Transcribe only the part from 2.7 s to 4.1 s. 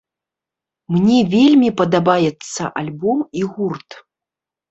альбом і гурт.